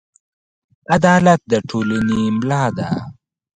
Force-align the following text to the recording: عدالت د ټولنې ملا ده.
عدالت 0.95 1.41
د 1.51 1.53
ټولنې 1.69 2.21
ملا 2.37 2.63
ده. 2.77 2.87